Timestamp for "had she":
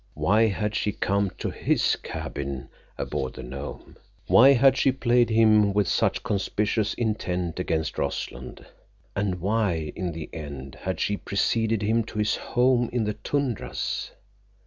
0.47-0.93, 4.53-4.91